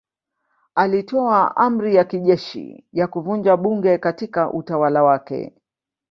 [0.75, 5.53] Alitoa amri ya kijeshi ya kuvunja bunge katika utawala wake.